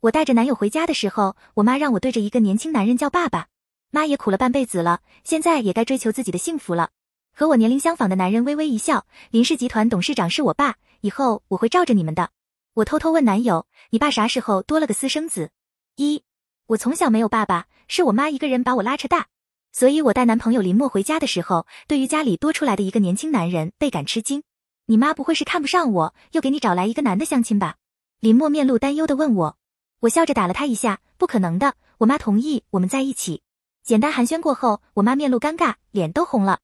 [0.00, 3.48] 我带着男友回家的时候，我妈让我对着一个年轻男人叫爸爸。
[3.90, 6.90] 妈也苦了半辈子了，现在也该追求自己的幸福了。
[7.34, 12.30] 和我年龄相仿的男人微微一笑，林氏集团董事长是我爸，以后我会罩着你们的。
[12.72, 15.50] 我偷偷问男友，你爸啥时候多了个私生子？
[15.96, 16.22] 一，
[16.68, 19.26] 我从小没有爸爸，是我妈一个人把我拉扯大。
[19.70, 24.42] 所以，我带男朋友林墨回家的时候，对于家里多出来的一个年轻男人倍感吃惊。
[24.86, 27.76] 你妈不会是看不上我，又给你找来一个男的相亲吧？
[28.20, 29.56] 林墨面露担忧的问我。
[30.00, 33.42] 我笑着打了他一下，不可能的，我妈同意我们在一起。
[33.82, 36.60] 简单寒暄过后，我妈面露尴尬，脸都红了，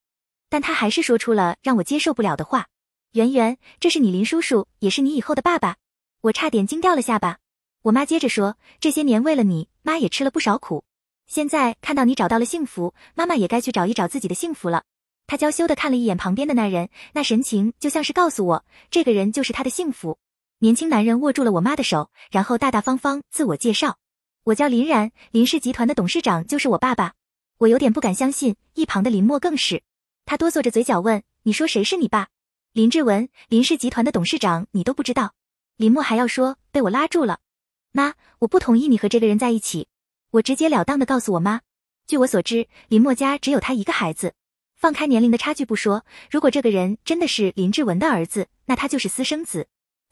[0.48, 2.68] 但她还是说出了让我接受不了的话
[3.12, 5.76] ：“圆圆，这是你林叔叔，也是你以后的爸爸。”
[6.22, 7.38] 我差点惊掉了下巴。
[7.82, 10.84] 我妈接着说：“这些年为了你，妈也吃了不少苦。”
[11.28, 14.84] 现在看到你找到了幸福，妈妈也该去找一找自己的幸福了。
[15.26, 20.18] 她娇羞的看了一眼旁边的那人，那神情就像是告诉我，这个人就是她的幸福。
[20.58, 23.98] 年轻男人握住了我妈的手，然后大大方方自我介绍
[24.44, 27.12] ：“我叫林然，林氏集团的董事长就是我爸爸。”
[27.58, 29.82] 我有点不敢相信，一旁的林墨更是，
[30.24, 32.28] 他哆嗦着嘴角问：“你说谁是你爸？”
[32.72, 35.34] 林志文，林氏集团的董事长，你都不知道？
[35.76, 37.40] 林墨还要说，被我拉住了。
[37.92, 39.88] 妈，我不同意你和这个人在一起。
[40.30, 41.60] 我直截了当的告诉我妈，
[42.06, 44.32] 据我所知，林墨家只有他一个孩子。
[44.74, 49.64] 放开年龄的差距不说，如果这个人真的是林志文的儿子，那他就是私生子；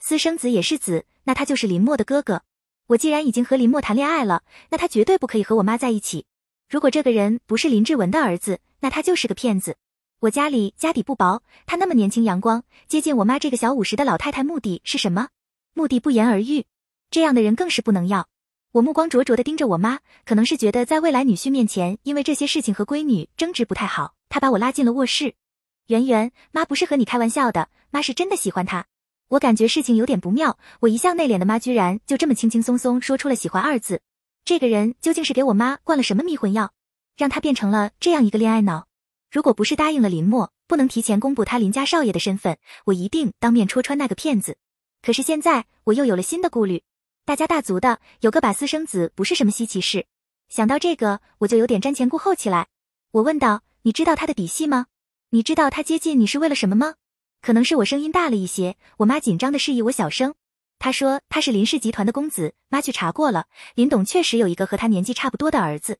[0.07, 2.43] 私生子也是子，那他就是林墨的哥哥。
[2.89, 6.27] 我既然已经和林墨谈恋爱了，那他绝对不可以和我妈在一起。
[6.69, 9.79] 如果这个人不是林志文的儿子，那他就是个骗子。
[10.21, 15.29] 我家里家底不薄，他那么年轻阳光，接近我妈这个小五十的老太太，目的是什么？
[15.73, 16.67] 目的不言而喻。
[17.11, 18.29] 这样的人更是不能要。
[18.73, 25.35] 我目光灼灼的盯着我妈，可能是觉得在未来女婿面前，因为这些事情和闺女争执不太好，她把我拉进了卧室。
[25.87, 28.85] 圆圆，妈不是和你开玩笑的，妈是真的喜欢他。
[29.29, 34.03] 我感觉事情有点不妙，我一向内敛的妈居然就这么轻轻松松说出了喜欢二字。
[34.45, 36.73] 这个人究竟是给我妈灌了什么迷魂药，
[37.17, 38.87] 让她变成了这样一个恋爱脑？
[39.31, 44.59] 如果不是答应了林墨，不能提前公布他林家少爷的身份，我一定当面戳穿那个骗子。
[45.03, 46.83] 可是现在我又有了新的顾虑。
[47.25, 50.07] 大家大族的有个把私生子不是什么稀奇事，
[50.49, 52.69] 想到这个我就有点瞻前顾后起来。
[53.13, 54.87] 我问道：“你知道他的底细吗？
[55.31, 56.95] 你知道他接近你是为了什么吗？”
[57.45, 60.35] 可能是我声音大了一些，我妈紧张的示意我小声。
[60.79, 65.99] 她说他是林氏集团的公子，妈去查过了，林董确实有一个和他年纪差不多的儿子，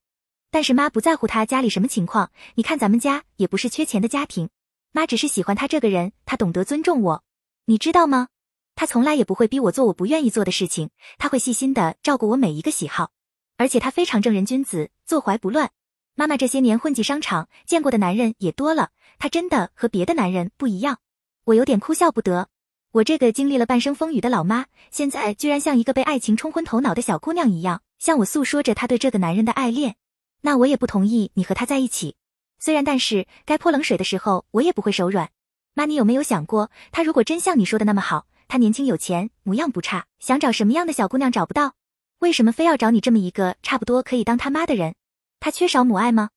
[0.51, 2.31] 但是妈不在乎他家里什么情况。
[2.55, 4.49] 你看咱们家也不是缺钱的家庭，
[4.93, 7.23] 妈只是喜欢他这个人，他懂得尊重我，
[7.67, 8.29] 你知道吗？
[8.75, 10.89] 他从来也不会逼我做我不愿意做的事情，
[11.19, 13.11] 他会细心的照顾我每一个喜好，
[13.59, 15.73] 而且他非常正人君子，坐怀不乱。
[16.15, 21.01] 妈妈这些年混迹商场，见过的男人也多了，他真的和别的男人不一样。
[21.45, 22.49] 我有点哭笑不得，
[22.91, 29.97] 我这个经历了半生风雨的老妈，现在居然像一个被爱情冲昏头脑的小姑娘一样，向我诉说着她对这个男人的爱恋。
[30.41, 32.17] 那我也不同意你和他在一起，
[32.59, 35.31] 虽然但是该泼冷水的时候，我也不会手软。
[35.75, 38.27] 妈，你有没有想过，他如果真像你说的那么好？
[38.49, 41.75] 他年轻有钱，模样不差，想找什么样的小姑娘找不到？
[42.21, 44.95] 为什么非要找你这么一个差不多可以当他妈的人？
[45.41, 46.31] 他缺少母爱吗？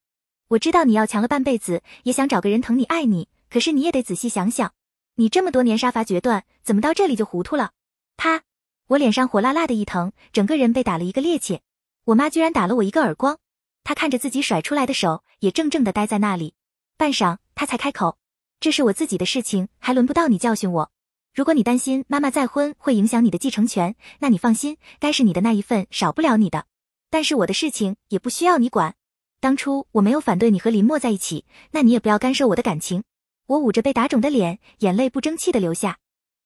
[0.50, 4.74] 我知道你要强了半辈子，也想找个人疼你爱你，可是你也得仔细想想，
[5.20, 7.72] 你这么多年杀伐决断，怎么到这里就糊涂了？
[8.18, 8.44] 他，
[8.86, 11.62] 我脸上火辣辣的一疼，整个人被打了一个趔趄。
[12.04, 13.40] 我妈居然打了我一个耳光。
[13.84, 16.54] 她看着自己甩出来的手，也怔怔的待在那里。
[16.98, 18.20] 半晌，她才开口
[18.62, 20.92] ：“这是我自己的事情，还轮不到你教训我。”
[21.34, 26.66] 如果你担心妈妈再婚会影响你的继承权，那你放心，该是你的那一份少不了你的。
[27.10, 28.94] 但是我的事情也不需要你管。
[29.40, 33.04] 当初我没有反对你和林墨在一起，那你也不要干涉我的感情。
[33.48, 36.00] 我捂着被打肿的脸，眼泪不争气的流下。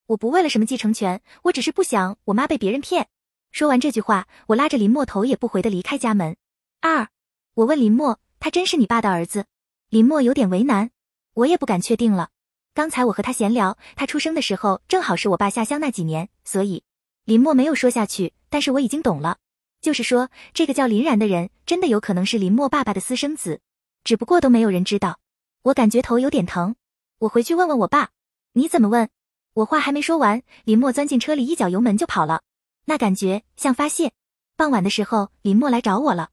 [0.05, 3.07] 我不为了什么继承权，我只是不想我妈被别人骗。
[3.51, 6.37] 说完这句话，我拉着林墨头也不回的离开家门。
[6.79, 7.07] 二，
[7.55, 9.45] 我问林墨，他真是你爸的儿子？
[9.89, 10.91] 林墨有点为难，
[11.33, 12.29] 我也不敢确定了。
[12.73, 16.83] 刚才我和他闲聊，他出生的时候正好是我爸下乡那几年，所以
[17.25, 18.33] 林墨没有说下去。
[18.49, 19.37] 但是我已经懂了，
[19.81, 23.59] 就是说这个叫林然的人真的有可能是林墨爸爸的私生子，
[24.03, 25.19] 只不过都没有人知道。
[25.63, 26.75] 我感觉头有点疼，
[27.21, 28.09] 我回去问问我爸。
[28.53, 29.07] 你怎么问？
[29.53, 32.41] 我话还没说完，林墨钻进车里，一脚油门就跑了，
[32.85, 34.11] 那感觉像发泄。
[34.55, 36.31] 傍晚的时候，林墨来找我了，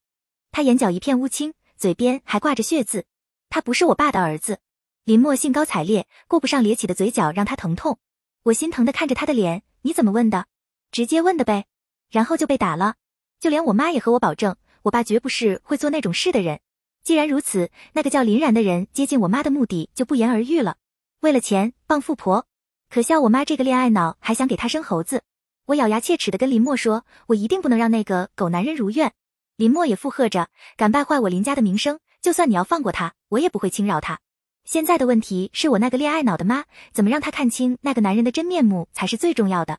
[0.50, 3.04] 他眼角一片乌青，嘴边还挂着血渍，
[3.50, 4.60] 他不是我爸的儿子。
[5.04, 7.98] 林墨兴高采烈，顾不上咧起的嘴角让他疼痛。
[8.44, 10.46] 我心疼的看着他的脸，你怎么问的？
[10.90, 11.66] 直接问的呗。
[12.08, 12.94] 然后就被打了。
[13.38, 16.60] 就连我妈也和我保证，我爸绝不是会做那种事的人。
[17.08, 20.76] 既然如此，那个叫林然的人接近我妈的目的就不言而喻了。
[21.20, 22.44] 为了钱傍富婆，
[22.90, 25.22] 可笑我妈这个恋爱脑还想给他生猴子。
[25.64, 29.14] 我咬牙切齿的跟林墨说：“我一定不能让那个狗男人如愿。”
[29.56, 34.18] 林墨也附和着：“敢败坏我林家的名声，就算你要放过他，我也不会轻饶他。
[34.66, 39.78] 现在的问题是我那个恋爱脑的妈，怎么让他看清那个男人的真面目才是最重要的。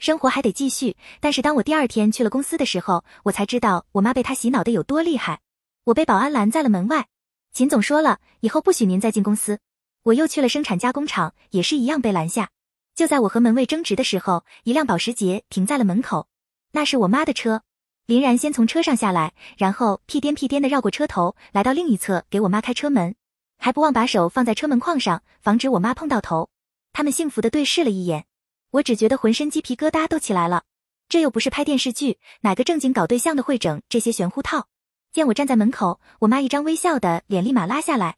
[0.00, 5.38] 生活还得继续，但是当我第二天去了公司的时候，我才知道我妈被他洗脑的有多厉害。
[5.84, 7.08] 我被保安拦在了门外，
[7.52, 9.60] 秦总说了，以后不许您再进公司。
[10.04, 12.50] 我又去了生产加工厂，也是一样被拦下。”
[12.94, 16.28] 就在我和门卫争执的时候，一辆保时捷停在了门口，
[16.72, 17.62] 那是我妈的车。
[18.06, 23.14] 林然先从车上下来，然后屁颠屁颠的绕过车头，来到另一侧给我妈开车门，
[23.58, 26.48] 还不忘把手放在车门框上，防止我妈碰到头。
[26.92, 28.26] 他们幸福的对视了一眼，
[28.70, 30.64] 我只觉得浑身鸡皮疙瘩都起来了。
[31.08, 34.68] 这又不是拍电视剧，哪个正经搞对象的会整这些玄乎套？
[35.14, 38.16] 见我站在门口，我妈一张微笑的脸立马拉下来。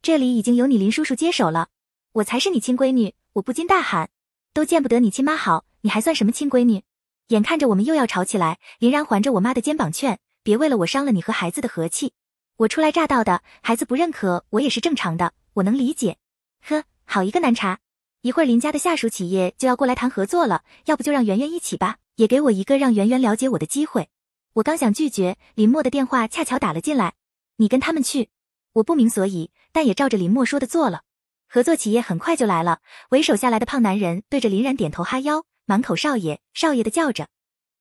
[0.00, 1.70] 这里已经由你林叔叔接手了，
[2.12, 3.16] 我才是你亲闺女。
[3.32, 4.10] 我不禁大喊。
[4.52, 6.84] 都见不得你亲妈好，你还算什么亲闺女？
[7.30, 12.12] 眼看着我们又要吵起来，林然环着我妈的肩膀劝：“别为了我伤了你和孩子的和气。
[12.58, 16.18] 我初来乍到的，孩子不认可我也是正常的，我能理解。”
[16.62, 17.80] 呵，好一个难缠！
[18.22, 24.08] 一会儿林家的下属企业就要过来谈合作了，要不就让圆圆一起吧，也给我一个让圆圆了解我的机会。
[24.56, 27.12] 我刚想拒绝，林默的电话恰巧打了进来
[27.56, 28.30] ：“你跟他们去。”
[28.72, 31.02] 我不明所以，但也照着林默说的做了。
[31.46, 32.78] 合作企业很快就来了，
[33.10, 37.28] 为首下来的胖男人对着林然点头哈腰，满口少爷少爷的叫着。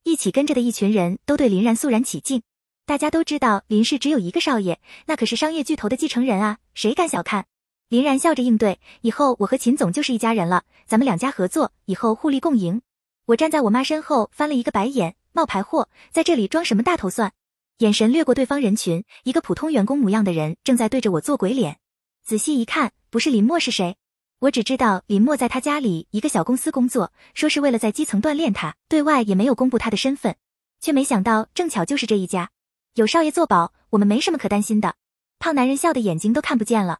[0.03, 2.41] 一起跟着的一群人都对林然肃然起敬。
[2.85, 7.45] 大家都知道林氏只有一个少爷，那可是商业巨头的继承人啊，谁敢小看？
[7.87, 12.81] 林然笑着应对：“以后我和秦总就是一家人了，咱们两家合作，以后互利共赢。”
[13.27, 17.33] 我站在我妈身后翻了一个白眼，冒牌货，在这里装什么大头蒜？
[17.79, 21.79] 眼神掠过对方人群，一个普通员工模样的人正在对着我做鬼脸。
[22.23, 22.93] 仔细一看。
[23.09, 23.95] 不是林默是谁？
[24.39, 30.35] 我只知道林默在他家里一个小公司工作，说是为了在基层锻炼他，对外也没有公布他的身份，
[30.81, 32.49] 却没想到正巧就是这一家。
[32.95, 34.95] 有少爷作保，我们没什么可担心的。
[35.39, 36.99] 胖男人笑的眼睛都看不见了。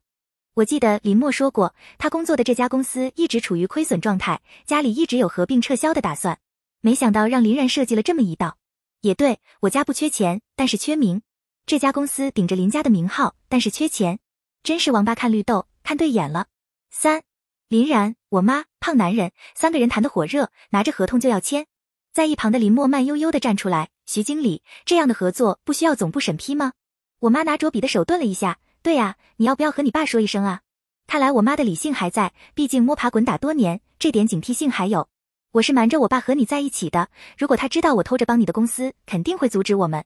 [0.54, 6.40] 我记得林默说过，他工作的这家公司一直处于亏损状态，家里一直有合并撤销的打算，
[6.86, 8.60] 没想到让林然设计了这么一道。
[9.02, 11.24] 也对我家不缺钱，但是缺名。
[11.66, 14.20] 这家公司顶着林家的名号，但是缺钱，
[14.62, 15.66] 真是王八看绿豆。
[15.82, 16.46] 看对眼了，
[16.92, 17.24] 三
[17.70, 21.66] 林然，我妈，胖男人，三个人谈得火热，拿着合同就要签。
[22.14, 26.74] 在一旁的林默慢悠悠的站出来，徐经理，这样的合作不需要总部审批吗？
[27.22, 30.62] 我妈拿着笔的手顿了一下，对呀，你要不要和你爸说一声啊？
[31.08, 35.10] 看来我妈的理性还在，毕竟摸爬滚打多年，这点警惕性还有。
[35.56, 37.08] 我是瞒着我爸和你在一起的，
[37.38, 40.04] 如果他知道我偷着帮你的公司，肯定会阻止我们。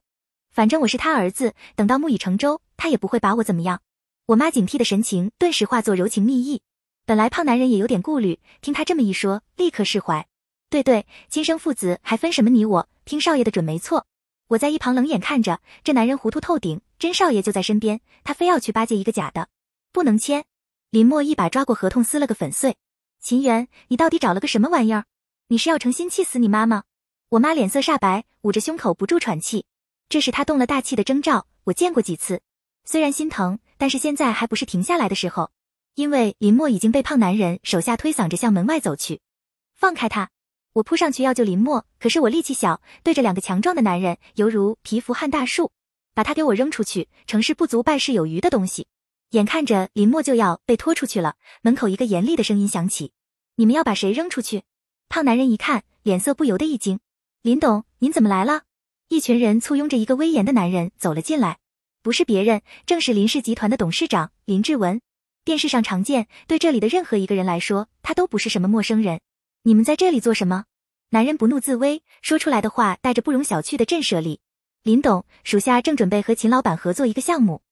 [0.51, 3.81] 反正我是他儿子，等到木已成舟，他也不会把我怎么样。
[4.27, 6.61] 我妈警惕的神情顿时化作柔情蜜意。
[7.03, 10.27] 本来胖男人也有点顾虑，听他这么一说，立刻释怀。
[10.69, 12.87] 对对，亲生父子还分什么你我？
[13.03, 14.05] 听少爷的准没错。
[14.49, 19.47] 我在一旁冷眼看着，这男人糊涂透顶，真少爷就在身边，他非要去巴结一个假的，
[19.91, 20.45] 不能签。
[20.91, 22.77] 林墨一把抓过合同，撕了个粉碎。
[23.19, 25.05] 秦源，你到底找了个什么玩意儿？
[25.51, 26.83] 你是要成心气死你妈吗？
[27.29, 29.65] 我妈脸色煞白，捂着胸口不住喘气，
[30.07, 31.47] 这是她动了大气的征兆。
[31.63, 32.43] 我见过几次，
[32.83, 33.57] 虽然心疼。
[33.75, 35.49] 但是现在还不是停下来的时候，
[35.95, 39.21] 因为林默已经被胖男人手下推搡着向门外走去。
[39.75, 40.29] 放开他！
[40.73, 45.71] 我扑上去要救林默，可是我力气小，对着两个强壮的男人，犹如蚍蜉撼大树，
[46.13, 47.07] 把他给我扔出去。
[47.25, 48.85] 成事不足败事有余的东西。
[49.31, 53.13] 眼看着林默就要被拖出去了，门口一个严厉的声音响起
[53.55, 54.61] ：“你们要把谁扔出去？”
[55.09, 56.99] 胖男人一看，脸色不由得一惊
[57.41, 58.61] ：“林董，您怎么来了？”
[59.09, 61.57] 一群人簇拥着一个威严的男人走了进来。
[62.03, 65.01] 不是别人，正是林氏集团的董事长林志文。
[65.43, 69.19] 电视上常见，对这里的任何一个人来说，他都不是什么陌生人。
[69.63, 70.65] 你们在这里做什么？
[71.09, 74.39] 男人不怒自威，说出来的话带着不容小觑的震慑力。
[74.83, 77.63] 林董属下正准备和秦老板合作一个项目。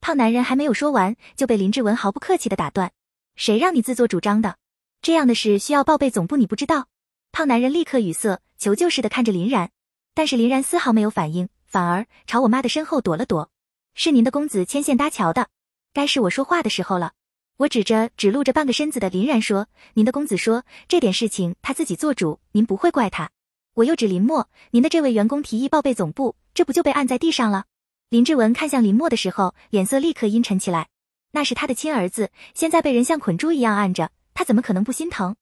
[0.00, 2.92] 胖男人还没有说完，就被林志文毫不客气的打断。
[3.34, 4.58] 谁让你自作主张的？
[5.04, 6.86] 这样的事需要报备总部，你不知道？
[7.30, 9.68] 胖男人立刻语塞，求救似的看着林然，
[10.14, 13.50] 但是林然丝毫没有反应，反而朝我妈的身后躲了躲。
[13.94, 15.48] 是您的公子牵线搭桥的，
[15.92, 17.12] 该是我说话的时候了。
[17.58, 23.28] 我指着只露着半个身子的林然说：“您的公子说这点事情他自己做主，您不会怪他。”
[23.76, 27.66] 我又指林墨：“您的这位员工提议报备总部，这不就被按在地上了？”
[28.08, 30.88] 林志文看向林墨的时候，脸色立刻阴沉起来。
[31.32, 35.36] 那是他的亲儿子，现在被人像捆猪一样按着，他怎么可能不心疼？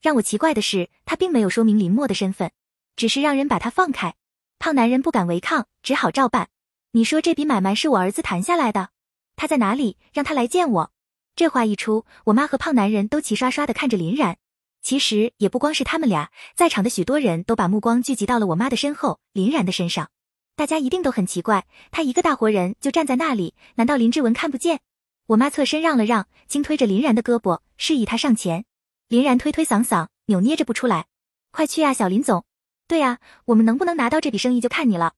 [0.00, 2.52] 让我奇怪的是，他并没有说明林默的身份，
[2.94, 4.14] 只是让人把他放开。
[4.58, 6.48] 胖男人不敢违抗，只好照办。
[6.92, 8.90] 你说这笔买卖是我儿子谈下来的，
[9.34, 9.96] 他在哪里？
[10.12, 10.92] 让他来见我。
[11.34, 14.36] 这话一出，我妈和胖男人都齐刷刷的看着林然。
[14.82, 20.10] 其实也不光是他们俩，在场的许多人都把目光聚集到了我妈的身后，林然的身上。
[20.54, 24.80] 大家一定都很奇怪，他一个大活人就站在那里，难道林志文看不见？
[25.26, 28.66] 我妈侧身让了让，轻推着林然的胳膊，示意他上前。
[29.08, 31.06] 林然推推搡搡，扭捏着不出来。
[31.50, 32.44] 快去啊，小林总！
[32.86, 35.14] 对啊，我们能不能拿到这笔生意就看你了。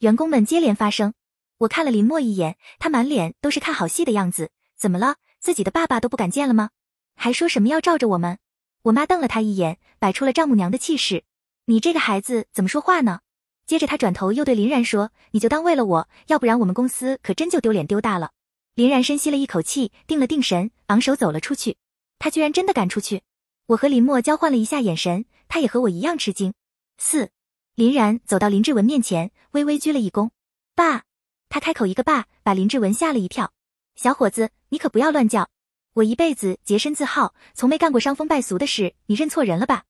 [0.00, 1.14] 员工们接连发声。
[1.58, 4.50] 我看了林默一眼，他满脸都是看好戏的样子。
[4.76, 5.16] 怎么了？
[5.40, 6.68] 自己的爸爸都不敢见了吗？
[7.14, 8.38] 还说什么要罩着我们？
[8.82, 11.24] 我妈瞪了他一眼，摆出了丈母娘的气势。
[11.64, 13.20] 你这个孩子怎么说话呢？
[13.66, 18.32] 接着他转头又对林然说：“你就当为了我，要不然我们公司可真就丢脸丢大了。”
[18.76, 21.78] 林然深吸了一口气，定了定神，昂首走了出去。
[22.18, 23.22] 他居然真的敢出去！
[23.68, 26.52] 我和林墨交换了一下眼神，他也和我一样吃惊。
[26.98, 27.30] 四，
[27.74, 30.28] 林然走到林志文面前，微微鞠了一躬
[30.76, 31.04] ：“爸。”
[31.48, 33.50] 他开口一个爸，把林志文吓了一跳。
[33.94, 35.48] 小伙子，你可不要乱叫。
[35.94, 39.84] 我一辈子洁身自好，从没干过伤风败俗的事，你认错人了吧？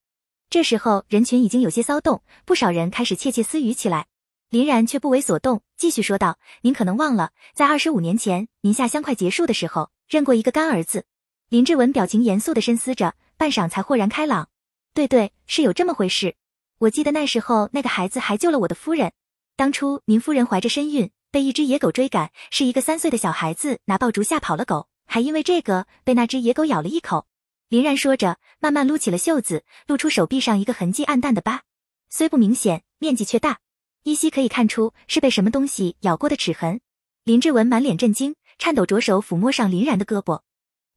[0.49, 4.07] 这时候人群已经有些骚动，不少人开始窃窃私语起来。
[4.49, 11.05] 林然却不为所动，继续说道：“您可能忘了，在二十五年前，您下乡快结束的时候，认过一个干儿子。”
[11.49, 14.49] 林志文表情严肃的深思着，半晌才豁然开朗
[14.93, 16.35] ：“对对，是有这么回事。
[16.79, 19.13] 我记得那时候那个孩子还救了我的夫人。
[19.55, 27.27] 当初您夫人怀着身孕，被一只野狗追赶，是一个三岁的小孩子拿爆竹吓跑了狗。”还因为这个被那只野狗咬了一口。
[27.69, 31.61] 林然说着，慢慢撸起了袖子，露出手臂上一个痕迹暗淡的疤，
[32.09, 33.59] 虽不明显，面积却大，
[34.07, 36.79] 依稀可以看出是被什么东西咬过的齿痕。
[37.25, 40.43] 林志文满脸震惊，颤抖着手抚摸上林然的胳膊。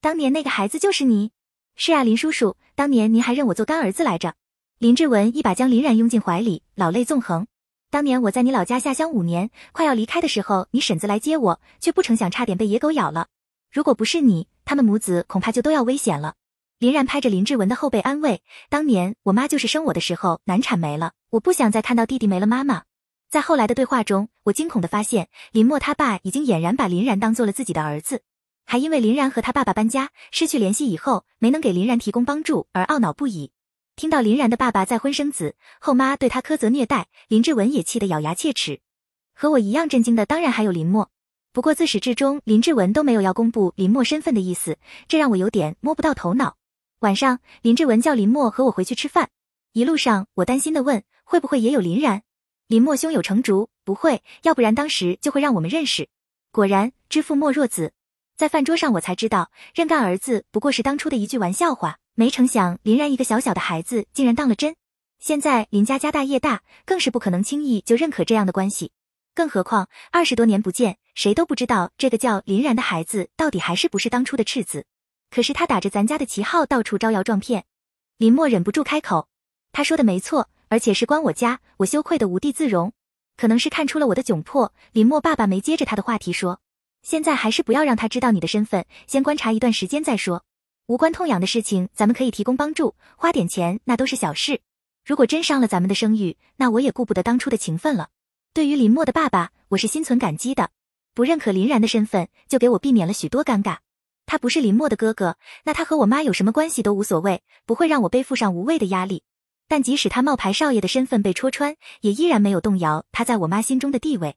[0.01, 1.33] 当年那个孩子就是你？
[1.75, 4.35] 是啊，林叔叔，当年您还认我做干儿子来着。
[4.79, 7.49] 林志文一把将林然拥进怀里，老泪纵横。
[7.91, 13.27] 当年我在你老家下乡五年，快要离开的时候，你婶子来接我，却不成想差点被野狗咬了。
[13.73, 16.37] 如果不是你，他们母子恐怕就都要危险了。
[16.79, 18.41] 林然拍着林志文的后背安慰
[18.71, 22.85] ：“当年我妈就是生我的时候难产没了，我不想再看到弟弟没了妈妈。”
[23.31, 28.23] 在后来的对话中，我惊恐的发现林默他爸已经俨然把林然当做了自己的儿子，
[28.67, 33.53] 还因为林然和他爸爸搬家失去联系以后没能给林然提供帮助而懊恼不已。
[33.95, 38.81] 听到林然的爸爸再婚生子，后妈对他苛责虐待，林志文也气得咬牙切齿。
[39.33, 41.09] 和我一样震惊的当然还有林默。
[41.53, 46.57] 不过自始至终，林志文都没有要公布林默身份的意思，这让我有点摸不到头脑。
[46.99, 49.31] 晚上，林志文叫林默和我回去吃饭，
[49.73, 52.23] 一路上我担心的问，会不会也有林然？
[52.71, 56.09] 林默胸有成竹，不会，要不然当时就会让我们认识。
[56.53, 57.93] 果然，知父莫若子。
[58.37, 64.77] 在饭桌上，我才知道认干儿子不过是当初的一句玩笑话，没成想林然一个小小的孩子竟然当了真。
[65.19, 68.93] 现在林家家大业大，更是不可能轻易就认可这样的关系。
[69.35, 74.87] 更何况二十多年不见，谁都不知道这个叫林然的孩子到底还是不是当初的赤子。
[75.29, 77.65] 可是他打着咱家的旗号到处招摇撞骗。
[78.17, 79.27] 林默忍不住开口，
[79.73, 82.93] 他说的没错，而且是关我家，我羞愧的无地自容。
[83.37, 86.61] 可能是看出了我的窘迫，林默爸爸没接着他的话题说，
[87.03, 90.45] 现在还是不要让他知道你的身份，先观察一段时间再说。
[90.87, 94.61] 无关痛痒的事情，咱们可以提供帮助，花点钱那都是小事。
[95.05, 98.11] 如果真伤了咱们的声誉，那我也顾不得当初的情分了。
[98.55, 100.71] 对于林默的爸爸，我是心存感激的。
[101.15, 103.79] 不认可林然的身份，就给我避免了许多尴尬。
[104.27, 109.25] 他不是林默的哥哥，那他和我妈有什么关系都无所谓，不会让我背负上无谓的压力。
[109.71, 114.35] 但即使他冒牌少爷的身份被戳穿，也依然没有动摇他在我妈心中的地位。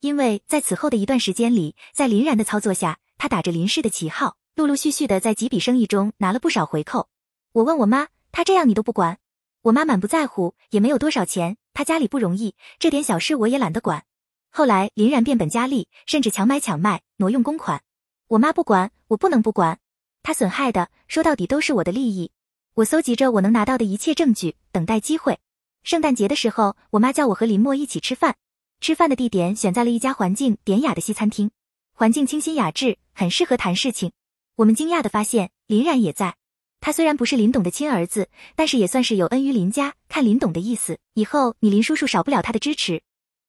[0.00, 7.10] 因为在此后的一段时间里，在林然的操作下，他打着林氏的旗号，陆陆续续的在几笔生意中拿了不少回扣。
[7.52, 9.18] 我问我妈，他这样你都不管？
[9.60, 11.58] 我妈满不在乎，也没有多少钱。
[11.74, 14.04] 他家里不容易，这点小事我也懒得管。
[14.48, 17.82] 后来林然变本加厉，甚至强买强卖，挪用公款。
[18.28, 19.78] 我妈不管，我不能不管。
[20.22, 22.32] 他损害的，说到底都是我的利益。
[22.74, 25.40] 我搜集着我能拿到的一切证据，等待机会。
[25.82, 28.36] 圣诞节的时候，我妈叫我和林默一起吃饭。
[28.80, 31.50] 吃饭的地点选在了一家环境典雅的西餐厅，
[31.92, 34.12] 环境清新雅致，很适合谈事情。
[34.54, 36.36] 我们惊讶的发现，林然也在。
[36.80, 43.02] 他虽然不是林董的亲儿子，但是也算是有恩于林家，看林董的意思，以后你林叔叔少不了他的支持。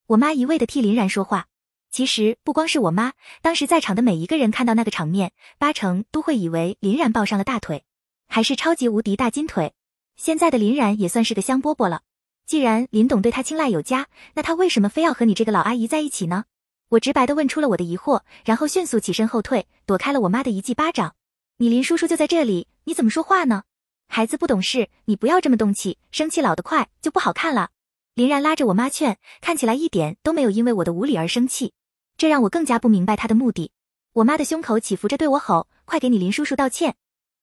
[0.08, 1.46] 我妈一味的替林然说话，
[1.92, 3.14] 其实不光是我妈，
[3.44, 7.86] 当时在场的每一个人看到那个场面，八成都会以为林然抱上了大腿，
[8.34, 9.74] 还是超级无敌大金腿。
[10.16, 12.04] 现在的林然也算是个香饽饽了。
[12.46, 16.46] 既然林董对他青睐有加，那他为什么非要和你这个老阿姨在一起呢？
[16.88, 21.14] 我直白的问出了我的疑惑，然后迅速起身后退，躲开了我妈的一记巴掌。
[21.58, 23.64] 你林叔叔就在这里，你怎么说话呢？
[24.08, 27.72] 孩子不懂事，你不要这么动气，生气老得快就不好看了。
[28.16, 31.74] 林然拉着我妈劝，看起来一点都没有因为我的无礼而生气，
[32.16, 33.72] 这让我更加不明白他的目的。
[34.14, 36.96] 我妈的胸口起伏着对我吼：“快给你林叔叔道歉！”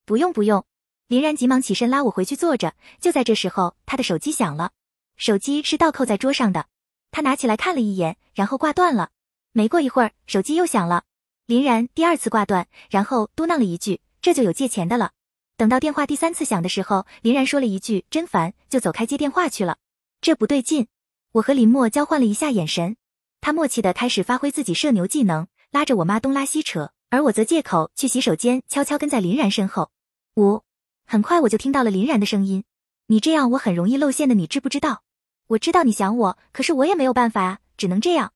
[0.05, 0.65] 不用不用，
[1.09, 2.75] 林然急忙起身拉我回去坐着。
[3.01, 4.71] 就在这时候，他的手机响了，
[5.17, 6.67] 手机是倒扣在桌上的。
[7.11, 9.11] 他拿起来看了一眼，然后挂断了。
[9.53, 11.05] 没过一会儿，手机又响了，
[11.47, 15.13] 林然第二次挂断，然后嘟囔了一句：“这就有借钱的了。”
[15.57, 19.79] 等到电话第三次响的时候，林然说了一句：“真烦”，就走开接电话去了。
[20.21, 20.87] 这不对劲，
[21.33, 22.97] 我和林默交换了一下眼神，
[23.41, 29.91] 他默契的开始发挥自己社牛技能，拉着我妈东拉西扯，而我则借口去洗手间，悄悄跟在林然身后。
[30.37, 30.63] 五，
[31.11, 32.65] 很快我就听到了林然的声音
[33.09, 35.05] ：“你这样我很容易露馅的，你知不知道？”
[35.49, 38.35] 我知道你想我，可是我也没有办法啊，只能这样。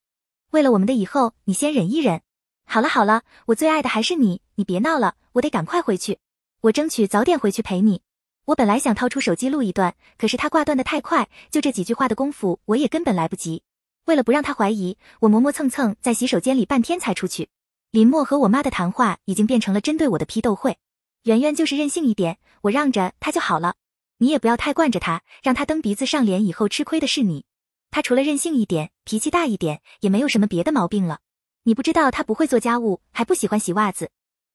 [0.53, 2.23] 为了我们的以后，你先忍一忍。
[2.65, 6.19] 好了好了，我最爱的还是你，你别闹了，我得赶快回去。
[6.63, 8.01] 我争取早点回去陪你。
[8.47, 13.63] 我本来想掏出手机录一段，可是他挂断的太快，就这几句话的功夫，我也根本来不及。
[14.07, 17.51] 为了不让他怀疑，我磨磨蹭蹭在洗手间里半天才出去。
[17.91, 20.79] 林默和我妈的谈话已经变成了针对我的批斗会。
[21.25, 23.77] 圆圆就是任性一点，我让着她就好了。
[24.19, 27.45] 你也不要太惯着她，让她蹬鼻子上脸，以后吃亏的是你。
[27.93, 31.21] 她除了任性一点，脾气大一点，也没有什么别的毛病了。
[31.63, 34.11] 你不知道她不会做家务，还不喜欢洗袜子。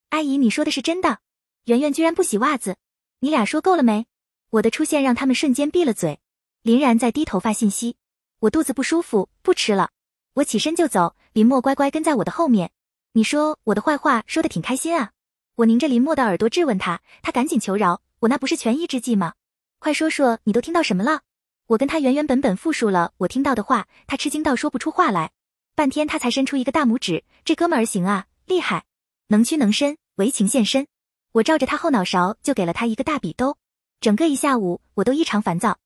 [0.10, 1.20] 阿姨，你说的是真的？
[1.66, 2.76] 圆圆居然不洗袜子，
[3.22, 4.06] 你俩说够了没？
[4.50, 6.20] 我的出现让他们瞬间闭了嘴。
[6.64, 7.96] 林然在低头发信息，
[8.40, 9.92] 我肚子不舒服，不吃了。
[10.34, 12.72] 我起身就走，林默乖乖跟在我的后面。
[13.14, 15.12] 你说我的坏话说的挺开心啊？
[15.58, 19.34] 我拧着林默的耳朵质问他，他赶紧求饶，我那不是权宜之计吗？
[19.80, 21.22] 快说说，你都听到什么了？
[21.66, 25.32] 我跟他原原本本复述了我听到的话，他吃惊到说不出话来，
[25.74, 28.86] 半天他才伸出一个大拇指，这哥们儿行啊，厉害，
[29.30, 30.86] 能屈能伸，为情献身。
[31.32, 33.58] 我照着他后脑勺就给了他一个大笔兜，
[34.00, 35.80] 整个一下午我都异常烦躁，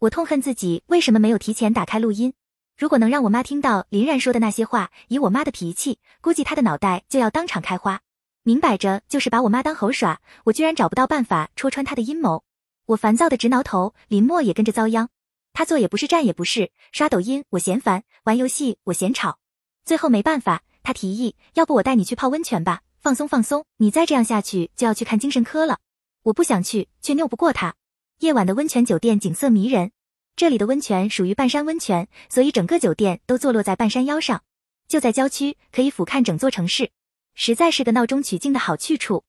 [0.00, 2.34] 我痛恨自己为什么没有提前打开录音，
[2.76, 8.02] 如果能让我妈听到林然说的那些话，以我妈的脾气，估计她的脑袋就要当场开花，
[8.44, 12.44] 明摆着就是把我妈当猴耍，我居然找不到办法戳穿她的阴谋。
[12.84, 15.08] 我烦躁的直挠头，林默也跟着遭殃。
[15.54, 19.38] 他坐也不是，站也不是，刷抖音我嫌烦，玩游戏我嫌吵。
[19.84, 23.64] 最后没办法，他提议，要不我带你去泡温泉吧，放松放松。
[23.78, 25.78] 你再这样下去，就要去看精神科了。
[26.24, 27.74] 我不想去，却拗不过他。
[28.18, 29.92] 夜晚的温泉酒店景色迷人，
[30.36, 34.42] 这里的温泉属于半山温泉，所以整个酒店都坐落在半山腰上，
[34.86, 36.90] 就在郊区，可以俯瞰整座城市，
[37.34, 39.24] 实在是个闹中取静的好去处。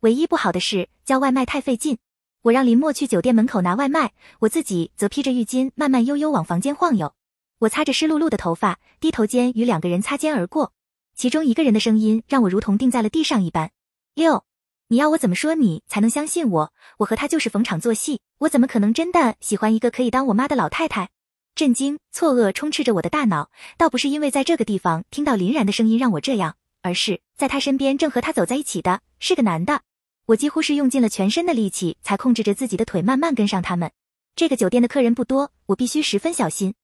[0.00, 1.98] 唯一不好的是叫外卖太费劲。
[2.42, 7.12] 我让林默去酒店门口拿外卖，我自己则披着浴巾慢慢悠悠往房间晃悠。
[7.58, 10.72] 我擦着湿漉漉的头发，低头间与两个人擦肩而过，
[11.16, 13.72] 其中一个人的声音让我如同定在了地上一般。
[14.14, 14.44] 六，
[14.86, 16.72] 你要我怎么说你才能相信我？
[16.98, 21.10] 我和他就是逢场作戏，我怎么可能真的喜欢一个可以当我妈的老太太？
[21.56, 29.82] 震惊、错愕充斥着我的大脑，倒不是因为在这个地方听到林然的声音让我这样，而是在他身边正和他走在一起的是个男的。
[30.26, 33.90] 我几乎是用尽了全身的力气，才控制着自己的腿慢慢跟上他们。
[34.36, 36.74] 这个酒店的客人不多，我必须十分小心。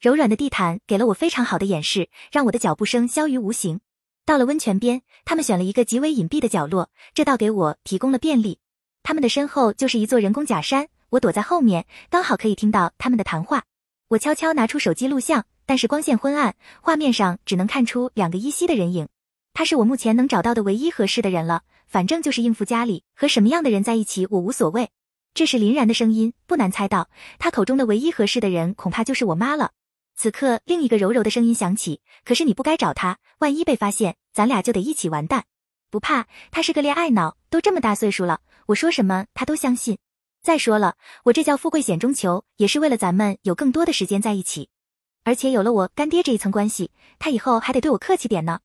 [0.00, 3.80] 柔软的地毯给了我非常好的掩饰，让我的脚步声消于无形。
[4.24, 8.58] 到了温泉边，他们选了一个极为隐蔽的角落，这倒给我提供了便利。
[9.02, 13.64] 他们的身后就是一座人工假山，我躲在后面，刚好可以听到他们的谈话。
[14.08, 19.08] 我悄悄拿出手机录像，但是光线昏暗，画面上只能看出两个依稀的人影。
[19.52, 21.62] 他是我目前能找到的唯一合适的人了。
[21.86, 24.90] 反正就是应付家里和什么样的人在一起，我无所谓。
[25.34, 27.10] 这是林然的声音，不难猜到，
[27.40, 29.72] 他口中的唯一合适的人恐怕就是我妈了。
[30.14, 35.46] 此刻，另一个柔柔的声音响起：“可是你不该找他，万一被发现，咱俩就得一起完蛋。”
[35.90, 39.98] 不怕，他是个恋爱脑，都这么大岁数了，我说什么他都相信。
[40.42, 44.68] 再说了，我这叫富贵险中求，也是为了咱们有更多的时间在一起。
[45.24, 48.60] 而且有了我干爹这一层关系，他以后还得对我客气点呢。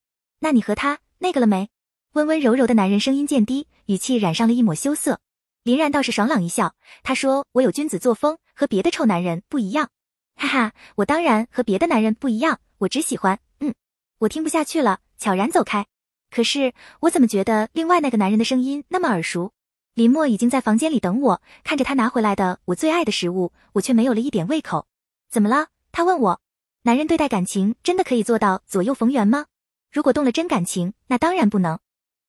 [0.45, 1.71] 那你和他那个了没？
[2.12, 5.19] 温温柔柔的男人声音渐低，语气染上了一抹羞涩。
[5.63, 9.89] 林然倒是爽朗一笑，他说：“我有君子作风，和别的臭男人不一样。”
[10.38, 13.39] 哈哈，我当然和别的男人不一样，我只喜欢……
[13.60, 13.73] 嗯，
[14.19, 15.88] 我听不下去了，悄然走开。
[16.29, 19.51] 可是我怎么觉得另外那个男人的声音那么耳熟？
[19.95, 24.86] 林默已经在房间里等我，看着他拿回来的我最爱的食物，我却没有了一点胃口。
[25.27, 25.69] 怎么了？
[25.91, 26.39] 他问我。
[26.84, 29.47] 男人对待感情真的可以做到左右逢源吗？
[29.95, 31.79] 如果动了真感情，那当然不能。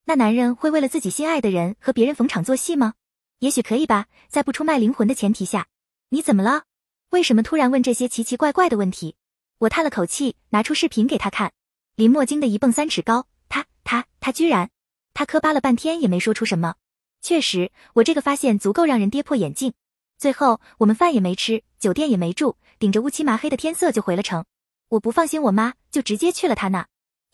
[0.04, 2.94] 那男人会为了自己心爱的人和别人逢场作戏吗？
[3.40, 5.66] 也许可以吧，在不出卖灵魂的前提下。
[6.10, 6.62] 你怎么了？
[7.10, 9.16] 为什么突然问这些奇奇怪怪的问题？
[9.58, 11.52] 我叹了口气，拿出视频给他看。
[11.96, 14.70] 林墨惊得一蹦三尺高，他他他居然……
[15.12, 16.76] 他磕巴了半天也没说出什么。
[17.20, 19.72] 确实，我这个发现足够让人跌破眼镜。
[20.16, 24.44] 最后，我们饭也没吃，酒店也没住，顶着乌漆麻黑的天色就回了城。
[24.90, 26.86] 我不放心我妈，就直接去了他那。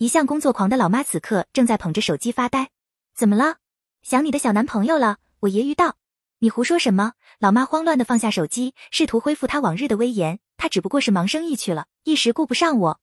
[0.03, 2.71] 一向工作狂的老妈此刻正在捧着手机发呆，
[3.15, 3.59] 怎么了？
[4.03, 5.19] 想你的小男朋友了？
[5.39, 5.95] 我揶揄道。
[6.41, 7.13] 你胡说什么？
[7.39, 10.41] 老妈慌乱的放下手机，试图恢复她往日的威严。
[10.57, 13.01] 她只不过是忙生意去了，一时顾不上我。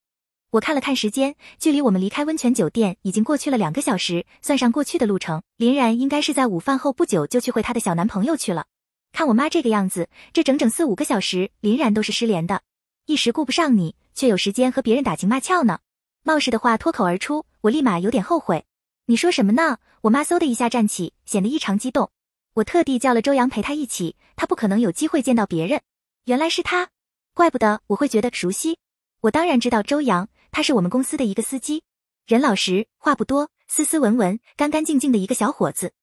[0.50, 8.66] 我看了看时间，距离我们离开温泉酒店已经过去了两个小时，算上过去的路程，林然应该是在午饭后不久就去会她的小男朋友去了。
[9.14, 12.64] 看我妈这个样子，这整整四五个小时，林然都是失联的。
[13.06, 15.80] 一时顾不上你，却有时间和别人打情骂俏呢。
[16.24, 18.66] 冒失的话脱口而出，我立马有点后悔。
[19.06, 19.78] 你说什么呢？
[20.02, 22.12] 我妈嗖的一下站起，显得异常激动。
[22.54, 25.82] 我特地叫了周阳陪她一起，她不可能有机会见到别人。
[26.26, 26.90] 原来是他，
[27.34, 28.78] 怪不得我会觉得熟悉。
[29.22, 30.30] 我当然知道周阳。
[30.52, 31.84] 他是我们公司的一个司机，
[32.26, 35.94] 人老实，话不多，斯斯文文，干干净净的一个小伙子。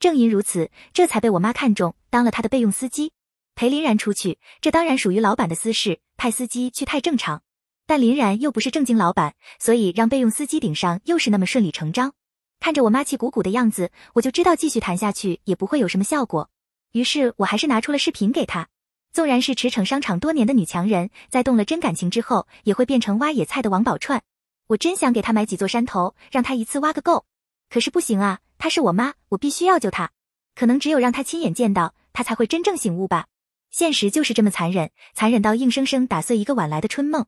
[0.00, 3.12] 正因如此，这才被我妈看中，当了他的备用司机，
[3.54, 4.40] 陪林然出去。
[4.60, 7.44] 这当然属于老板的私事，派司机去太正常。
[7.86, 12.12] 但林然又不是正经老板，所以让备用司机顶上又是那么顺理成章。
[12.60, 16.48] 看着我妈气鼓鼓的样子，我就知道继续谈下去也不会有什么效果。
[16.92, 18.68] 于是我还是拿出了视频给他。
[19.12, 24.20] 纵然是驰骋商场多年的女强人，在动了真感情之后，也会变成挖野菜的王宝钏。
[24.68, 27.26] 我真想给她买几座山头，让她一次挖个够。
[27.68, 30.12] 可是不行啊，她是我妈，我必须要救她。
[30.54, 33.26] 可能只有让她亲眼见到，她才会真正醒悟吧。
[33.70, 37.26] 现实就是这么残忍，残忍到硬生生打碎一个晚来的春梦。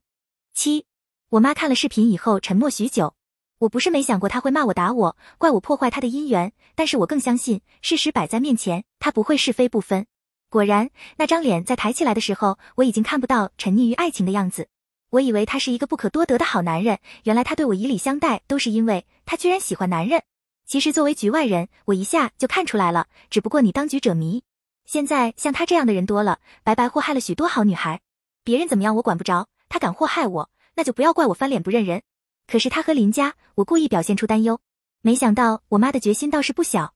[0.55, 0.87] 七，
[1.31, 3.15] 我妈看了视频以后沉默许久。
[3.59, 10.07] 我不是没想过她会骂我打我，怪我破坏她的姻缘，但是我更相信事实摆在面前，她不会是非不分。
[10.49, 14.69] 果然，那张脸在抬起来的时候，我已经看不到沉溺于爱情的样子。
[15.11, 20.23] 我以为他是一个不可多得的好男人，原来他对我以礼相待，都是因为他居然喜欢男人。
[20.67, 24.45] 其实作为局外人，我一下就看出来了，只不过你当局者迷。
[24.85, 28.01] 现在像他这样的人多了，白白祸害了许多好女孩。
[28.45, 32.05] 别人怎么样我管不着，他敢祸害我，那就不要怪我翻脸不认人。
[32.47, 34.61] 可是他和林家，我故意表现出担忧，
[35.01, 36.95] 没想到我妈的决心倒是不小。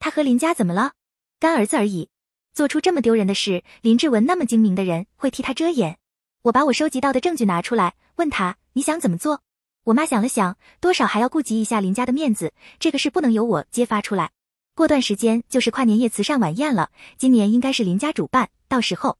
[0.00, 0.94] 他和林家怎么了？
[1.38, 2.08] 干儿子而已。
[2.52, 5.98] 做出这么丢人的事，林志文那么精明的人会替他遮掩。
[6.42, 9.42] 我把我收集到的证据拿出来，问他你想怎么做？
[9.84, 14.32] 我妈想了想，多少还要顾及一下林家的面子，这个事不能由我揭发出来。
[14.74, 19.16] 过段时间就是跨年夜慈善晚宴了，今年应该是林家主办，到时候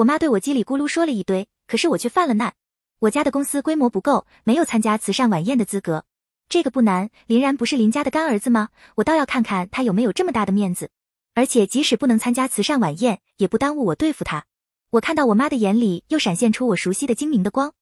[0.00, 2.54] 我妈对我叽里咕噜说了一堆，可是我却犯了难。
[3.00, 6.06] 我家的公司规模不够，没有参加慈善晚宴的资格。
[6.48, 8.70] 这个不难，林然不是林家的干儿子吗？
[8.94, 10.88] 我倒要看看他有没有这么大的面子。
[11.34, 14.46] 而且即使不能参加慈善晚宴，也不耽误我对付他。
[14.88, 17.74] 我看到我妈的眼里又闪现出我熟悉的精明的光。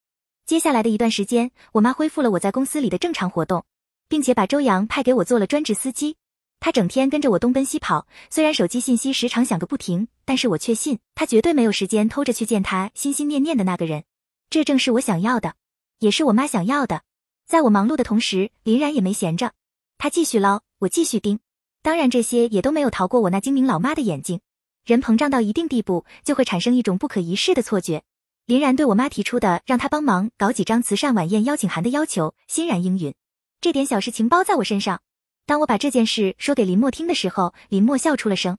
[0.44, 3.64] 接下来的一段时间，我妈恢复了我在公司里的正常活动，
[4.09, 6.16] 并且把周阳派给我做了专职司机。
[6.59, 14.04] 他整天跟着我东奔西跑，虽然手机信息时常响个不停，但是我确信他绝对没有时间偷着去见他心心念念的那个人。
[14.50, 15.54] 这正是我想要的，
[16.00, 17.00] 也是我妈想要的。
[17.46, 19.52] 在我忙碌的同时，林然也没闲着，
[19.96, 21.40] 他继续捞，我继续盯。
[21.80, 24.40] 当然，这些也都没有逃过我那精明老妈的眼睛。
[24.84, 28.02] 人膨胀到一定地步，就会产生一种不可一世的错觉。
[28.44, 33.14] 林然对我妈提出的让他帮忙搞几张慈善晚宴邀请函的要求，欣然应允。
[33.62, 35.00] 这点小事情包在我身上。
[35.46, 38.58] 当我把这件事说给林墨听的时候，林墨笑出了声。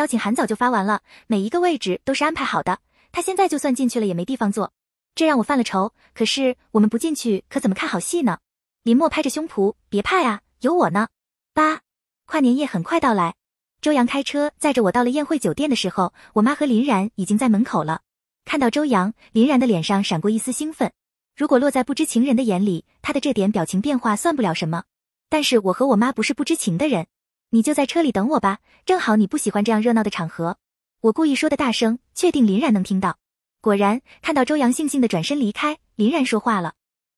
[0.00, 2.78] 邀请函早就发完了，每一个位置都是安排好的。
[3.12, 4.72] 他现在就算进去了，也没地方坐，
[5.14, 5.92] 这让我犯了愁。
[6.14, 8.38] 可是我们不进去，可怎么看好戏呢？
[8.82, 11.08] 林墨拍着胸脯，别怕呀，有我呢。
[11.52, 11.82] 八。
[12.24, 13.34] 跨年夜很快到来，
[13.82, 18.00] 周阳开车载着我到了宴会酒店的时候，我妈和林然已经在门口了。
[18.46, 20.90] 看到周阳，林然的脸上闪过一丝兴奋。
[21.36, 24.84] 如果落在不知情人的眼里，他的这点表情变化算不了什么。
[25.28, 27.06] 但是我和我妈不是不知情的人，
[27.52, 30.56] 你就在车里等我吧，正好你不喜欢这样热闹的场合。
[31.00, 33.18] 我故意说的大声，确定林然能听到。
[33.60, 36.74] 果然，看到周阳悻悻的转身离开，林然说话了：“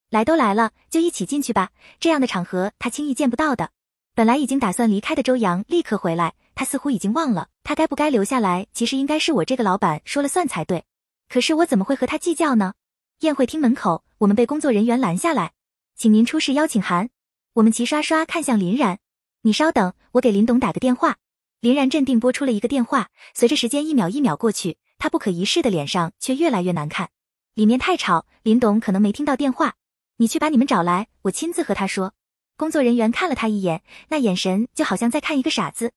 [0.09, 3.71] 来都来了，就一起进去吧，这样的场合他轻易见不到的。”
[4.17, 8.67] 本来已经打算离开的周阳立刻回来，他似乎已经忘了他该不该留下来。
[8.73, 10.85] 其实应该是我这个老板说了算才对，
[11.29, 12.73] 可是我怎么会和他计较呢？
[13.21, 15.53] 宴会厅门口，我们被工作人员拦下来，
[15.95, 17.11] 请您出示邀请函。
[17.55, 18.99] 我们齐刷刷看向林然，
[19.43, 21.17] 你稍等，我给林董打个电话。
[21.61, 27.11] 林然镇定拨出了一个电话，随着时间一秒一秒过去，他不可一世的脸上却越来越难看。
[27.55, 29.75] 里面太吵，林董可能没听到电话，
[30.17, 32.15] 你去把你们找来，我亲自和他说。
[32.57, 35.93] 工作人员看了他一眼，那眼神就好像在看一个傻子。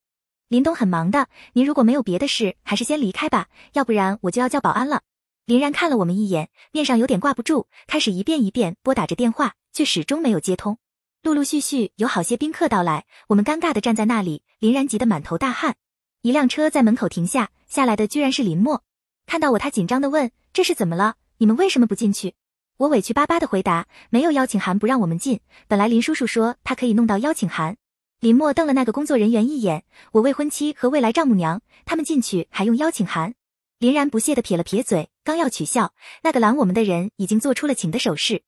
[0.47, 5.01] 林董很忙的，您如果没有别的事，还是先离开吧，要不然我就要叫保安了。
[5.45, 10.78] 林然看了我们一眼，面上有点挂不住，开始一遍一遍拨打着电话，却始终没有接通。
[11.25, 15.75] 陆陆续续有好些宾客到来，我们尴尬的站在那里，林然急得满头大汗。
[16.21, 18.83] 一辆车在门口停下，下来的居然是林墨。
[19.25, 21.15] 看到我，他紧张的问：“这是怎么了？
[21.39, 22.35] 你们为什么不进去？”
[22.77, 25.39] 我委屈巴巴的回答：“没有邀请函不让我们进。
[25.67, 27.75] 本来林叔叔说他可以弄到邀请函。”
[28.21, 33.33] 林默瞪了那个工作人员一眼，我未婚妻和未来丈母娘，他们进去还用邀请函？
[33.79, 38.43] 林然不屑地撇了撇嘴，刚要取笑，那个拦我们的人已经做出了请的手势。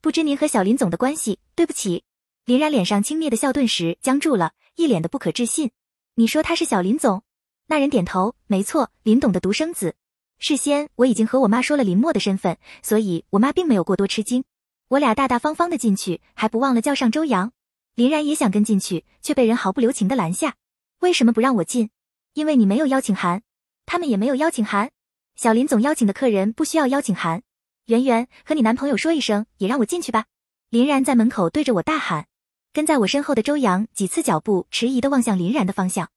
[0.00, 1.40] 不知您和小林总的关系？
[1.56, 2.04] 对不起。
[2.44, 5.70] 林然脸上轻蔑的笑顿时僵住了，一脸的不可置信。
[6.14, 7.22] 你说他是小林总？
[7.66, 9.94] 那人点头，没错，林董的独生子。
[10.38, 14.42] 事先我已经和我妈说了林默的身份，所以我妈并没有过多吃惊。
[14.88, 17.52] 我俩大大方方的进去，还不忘了叫上周阳。
[17.94, 20.56] 林然也想跟进去，却被人毫不留情的拦下。
[21.00, 21.90] 为什么不让我进？
[22.34, 23.42] 因为你没有邀请函，
[23.86, 24.90] 他们也没有邀请函。
[25.36, 27.42] 小林总邀请的客人不需要邀请函。
[27.86, 30.24] 圆圆和你男朋友说一声，也让我进去吧。
[30.70, 32.26] 林然在门口对着我大喊。
[32.72, 36.08] 跟在我身后的周阳几次脚步迟疑的望向林然的方向。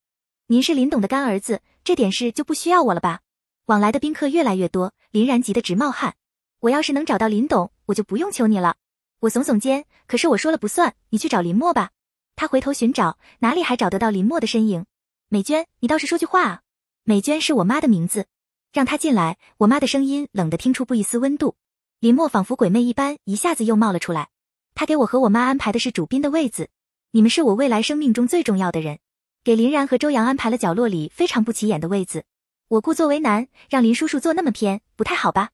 [0.47, 3.21] 您是林董的干儿子，这点事就不需要我了吧？
[3.65, 6.15] 往来的宾客越来越多，林然急得直冒汗。
[6.59, 8.75] 我要是能找到林董，我就不用求你了。
[9.21, 11.89] 我耸耸肩，可是我说了不算，你去找林默吧。
[12.35, 14.85] 他回头寻找，哪里还找得到林默的身影？
[15.29, 16.61] 美娟，你倒是说句话啊！
[17.03, 18.27] 美娟是我妈的名字，
[18.71, 19.37] 让她进来。
[19.57, 21.55] 我妈的声音冷得听出不一丝温度。
[21.99, 24.29] 林默仿佛鬼魅一般，一下子又冒了出来。
[24.75, 26.69] 他给我和我妈安排的是主宾的位子，
[27.11, 28.99] 你们是我未来生命中最重要的人，
[29.43, 32.25] 给林然和周阳安排了角落里非常不起眼的位子。
[32.69, 35.49] 我故作为难，让林叔叔坐那么偏，不太好吧？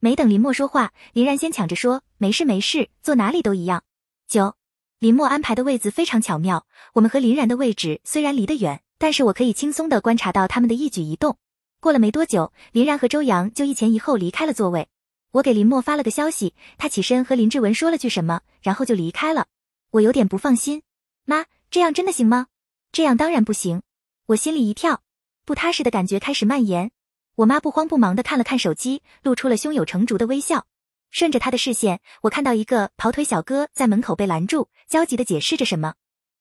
[0.00, 3.82] 没等林默说话，林然先抢着说：“没事没事，坐哪里都一样。”
[4.28, 4.54] 九，
[5.00, 6.66] 林默安排的位子非常巧妙。
[6.92, 11.38] 我们和林然的位置虽然离得远，但是我可以轻松的观察到他们的一举一动。
[11.80, 14.88] 过了没多久，林然和周阳就一前一后离开了座位。
[15.32, 19.46] 我给林默发了个消息，他起身和林志文说了句什么，然后就离开了。
[19.90, 20.82] 我有点不放心，
[21.24, 22.46] 妈，这样真的行吗？
[22.92, 23.82] 这样当然不行。
[24.26, 25.02] 我心里一跳，
[25.44, 26.90] 不踏实的感觉开始蔓延。
[27.36, 30.66] 我妈不慌不忙的看了看手机，露出了胸有成竹的微笑。
[31.10, 35.94] 顺着她的视线，我看到一个跑腿小哥在门口被拦住，焦急的解释着什么。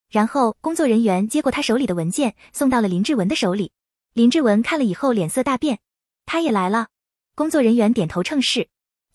[0.09, 3.71] 然后工作人员接过他手里的文件，送到了林志文的手里。
[4.13, 5.79] 林志文看了以后脸色大变，
[6.25, 6.87] 他也来了。
[7.35, 8.67] 工作人员点头称是，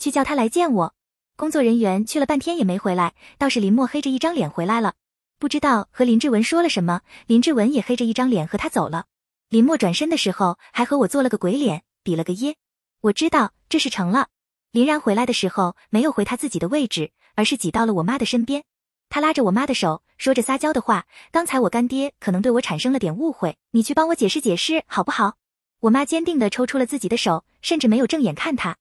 [0.03, 0.95] 去叫他来见我。
[1.37, 4.95] 工作人员去了半天也没回来，倒是林默黑着一张脸回来了，
[5.39, 9.05] 不知道和林志文说了什么，林志文也黑着一张脸和他走了。
[9.49, 12.57] 林默转身的时候，还和我做了个鬼脸，比了个耶。
[13.03, 14.27] 我知道这是成了。
[14.73, 18.65] 林然回来的时候，没有回他自己的位置，而是挤到了我妈的身边。
[19.09, 25.37] 他拉着我妈的手，说着撒娇的话：“刚才我干爹可能对我产生了点误会，你去帮我解释解释，好不好？”
[25.81, 28.79] 我妈坚定地抽出了自己的手，甚至没有正眼看他。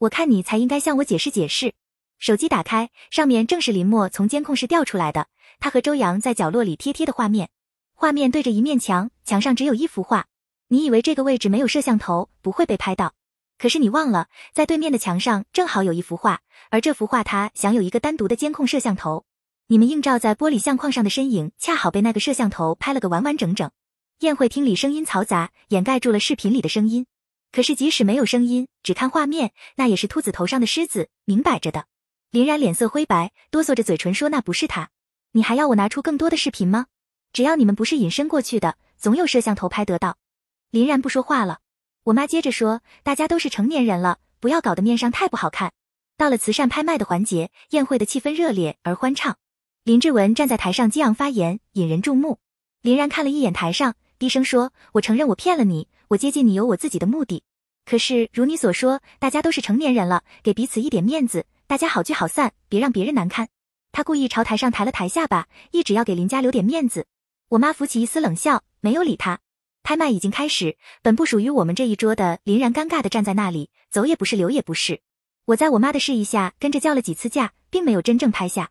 [0.00, 1.74] 我看你才应该向我解释解释。
[2.18, 5.26] 手机打开，上面正是林默从监控室调出来的，
[5.58, 7.50] 他和周阳在角落里贴贴的画面。
[7.92, 10.26] 画面对着一面墙，墙上只有一幅画。
[10.68, 13.12] 你以为这个位置没有摄像头不会被拍到，
[13.58, 19.26] 可是你忘了，在对面的墙上正好有一幅画，而这幅画它想有一个单独的监控摄像头。
[19.66, 23.70] 你们映照在玻璃相框上的身影，恰好被那个摄像头拍了个完完整整。
[24.20, 27.04] 宴会厅里声音嘈杂，掩盖住了视频里的声音。
[27.52, 31.86] 可是即使没有声音，只看画面，那也是秃子头上的狮子，明摆着的。
[32.30, 34.90] 林然脸色灰白，哆嗦着嘴唇说：“那不是他。
[35.32, 36.86] 你还要我拿出更多的视频吗？”
[37.32, 40.16] 只要你们不是隐身过去的，总有摄像头拍得到。
[40.70, 41.58] 林然不说话了。
[42.04, 45.72] 我妈接着说：“大家都是成年人了，不要搞得面上太不好看。”
[46.16, 49.36] 到了慈善拍卖的环节，宴会的气氛热烈而欢畅。
[49.84, 52.38] 林志文站在台上激昂发言，引人注目。
[52.82, 57.44] 林然看了一眼台上，低声说：“我承认我骗了你，我接近你有我自己的目的。
[57.84, 63.46] 可是如你所说，大家都是成年人了，给彼此一点面子，大家好聚好散，别让别人难堪。”
[63.92, 67.06] 他故意朝台上抬了抬下巴，一直要给林家留点面子。
[67.50, 69.38] 我妈浮起一丝冷笑，没有理他。
[69.84, 75.02] 拍卖已经开始，本不属于我们这一桌的林然尴尬的站在那里，走也不是，留也不是。
[75.44, 78.70] 我在我妈的示意下，跟着叫了几次价，并没有真正拍下。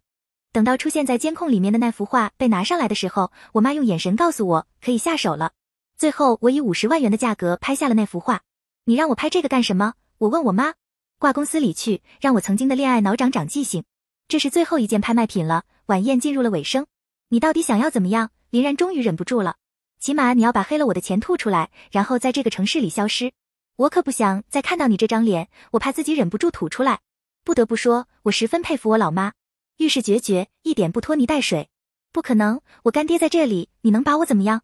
[0.51, 5.53] 等到出现在监控里面的那幅画被拿上来的时候，我妈用眼神告诉我可以下手了。
[5.99, 8.43] 最后，我以五十万元的价格拍下了那幅画。
[8.85, 9.95] 你让我拍这个干什么？
[10.19, 10.75] 我问我妈。
[11.17, 13.83] 挂公司里去，让我曾经的恋爱脑长长记性。
[14.29, 16.87] 这是最后一件拍卖品了，晚宴进入了尾声。
[17.27, 18.31] 你到底想要怎么样？
[18.49, 19.57] 林然终于忍不住了，
[19.99, 23.33] 起码你要把黑了我的钱吐出来，然后在这个城市里消失。
[23.75, 27.01] 我可不想再看到你这张脸，我怕自己忍不住吐出来。
[27.43, 29.33] 不得不说，我十分佩服我老妈，
[29.75, 31.67] 遇事决绝，一点不拖泥带水。
[32.13, 34.61] 不可能，我干爹在这里，你能把我怎么样？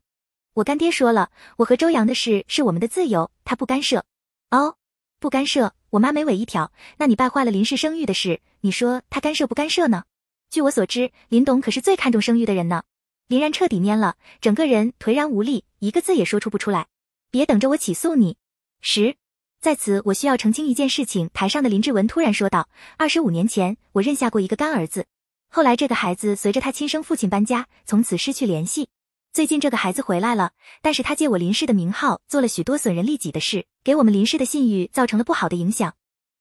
[0.56, 4.06] 我干爹说了，我和周阳的事是我们的自由，他不干涉。
[4.52, 4.78] 哦，
[5.20, 5.74] 不干涉。
[5.90, 10.06] 我妈眉尾一挑，那你败坏了林氏声誉的事，你说他干涉不干涉呢？
[10.50, 12.84] 据我所知，林董可是最看重声誉的人呢。
[13.28, 16.88] 林然彻底蔫了，整个人颓然无力，一个字也说出不出来。
[17.30, 18.38] 别等着我起诉你。
[18.80, 19.18] 十，
[19.60, 21.30] 在此我需要澄清一件事情。
[21.34, 25.06] 台上的林志文突然说道：“二十五年前，我认下过一个干儿子，
[25.50, 28.88] 后来这个孩子随着他亲生父亲搬家，从此失去联系。
[29.36, 35.94] 最近这个孩子回来了，但是他借我林氏的名号做了许多损人利己的事，给我们林氏的信誉造成了不好的影响。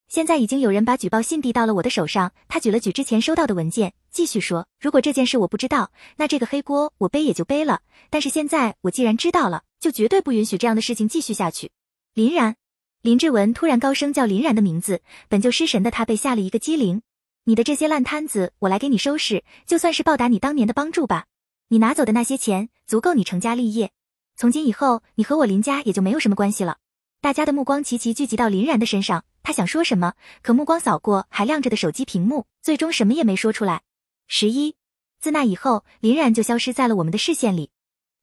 [0.07, 2.31] 现在已经有人把举报信递到了我的手上。
[2.47, 7.81] 他举了举之前收到的文件，继续说：“如果这件事我不知道，那这个黑锅我背也就背了。
[8.11, 11.73] 但是现在我既然知道了，就绝对不允许这样的事情继续下去。”
[12.15, 12.55] 林然，
[13.03, 17.03] 林志文突然高声叫林然的名字，本就失神的他被吓了一个机灵。
[17.43, 21.25] 你的这些烂摊子，我来给你收拾，就算是报答你当年的帮助吧。
[21.69, 23.93] 你拿走的那些钱足够你成家立业，
[24.37, 26.79] 从今以后你和我林家也就没有什么关系了。
[27.21, 33.83] 大家的目光齐齐聚集到林然的身上，他想说什么，可目光扫过还亮着的手机屏幕，最终什么也没说出来。
[34.29, 34.77] 十一，
[35.19, 37.71] 自那以后，林然就消失在了我们的视线里。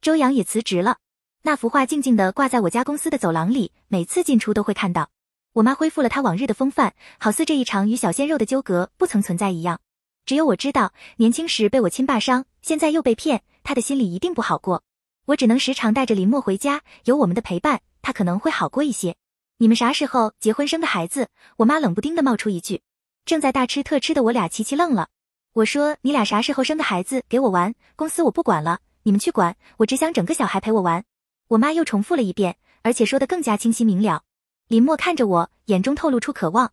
[0.01, 0.97] 周阳也辞职了，
[1.41, 5.09] 那幅画静静地挂在我家公司的走廊里，每次进出都会看到。
[5.53, 9.81] 我妈恢复了她往日的风范，好似这一场与小鲜肉的纠葛不曾存在一样。
[10.25, 14.83] 只有我知道，年轻时被我亲爸伤，现在又被骗，他的心里一定不好过。
[15.25, 19.15] 我只能时常带着林墨回家，有我们的陪伴，他可能会好过一些。
[19.57, 21.27] 你们啥时候结婚生个孩子？
[21.57, 22.81] 我妈冷不丁的冒出一句。
[23.25, 25.09] 正在大吃特吃的我俩齐齐愣了。
[25.53, 27.75] 我说你俩啥时候生个孩子给我玩？
[27.95, 29.55] 公司我不管了，你们去管。
[29.77, 31.03] 我只想整个小孩陪我玩。
[31.49, 34.23] 我妈又重复了一遍，而且说的更加清晰明了。
[34.67, 36.71] 林墨看着我，眼中透露出渴望。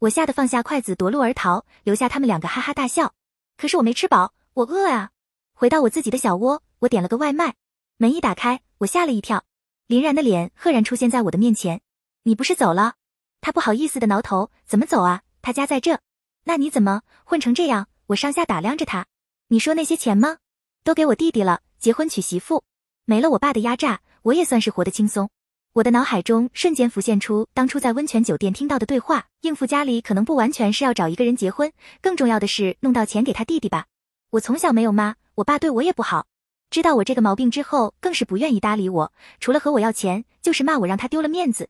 [0.00, 3.14] 我吓得放下筷子夺路而逃，留下他们两个哈哈大笑。
[3.56, 5.10] 可是我没吃饱，我饿啊！
[5.54, 7.54] 回到我自己的小窝，我点了个外卖。
[7.96, 9.44] 门一打开，我吓了一跳，
[9.86, 11.80] 林然的脸赫然出现在我的面前。
[12.24, 12.94] 你不是走了？
[13.40, 15.22] 他不好意思的挠头，怎么走啊？
[15.42, 16.00] 他家在这。
[16.42, 17.86] 那你怎么混成这样？
[18.08, 19.06] 我上下打量着他。
[19.48, 20.38] 你说那些钱吗？
[20.82, 22.64] 都给我弟弟了，结婚娶媳妇，
[23.04, 25.30] 没了我爸的压榨，我也算是活得轻松。
[25.74, 33.86] 我的脑海中瞬间浮现出当初在温泉酒店听到的对话，应付家里可能不完全是要找一个人结婚，更重要的是弄到钱给他弟弟吧。
[34.30, 36.26] 我从小没有妈，我爸对我也不好，
[36.70, 41.68] 知道我这个毛病之后，更是不愿意搭理我，除了和我要钱，就是骂我让他丢了面子。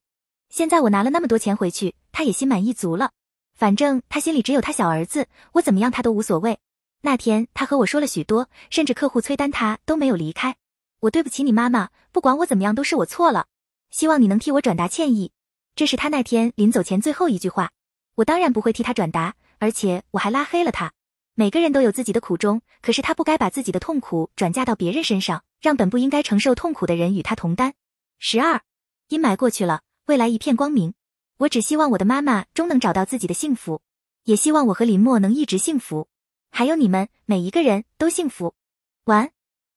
[0.50, 3.12] 现在我拿了那么多钱回去，他也心满意足了，
[3.54, 6.58] 反正他心里只有他小儿子，我怎么样他都无所谓。
[7.00, 10.56] 那天他和我说了许多，甚至客户催单他都没有离开。
[11.00, 13.46] 我对不起你妈妈，不管我怎么样都是我错了。
[13.90, 15.32] 希望你能替我转达歉意，
[15.74, 17.70] 这是他那天临走前最后一句话。
[18.16, 20.92] 我当然不会替他转达，而且我还拉黑了他。
[21.36, 27.74] 每个人都有自己的苦衷，可是他不该把自己的痛苦转嫁到别人身上，让本不应该承受痛苦的人与他同担。
[28.20, 28.60] 十二，
[29.08, 30.94] 阴霾过去了，未来一片光明。
[31.38, 33.82] 我只希望我的妈妈终能找到自己的幸福，
[34.22, 36.06] 也希望我和林墨能一直幸福，
[36.52, 38.54] 还有你们每一个人都幸福。
[39.06, 39.33] 晚安。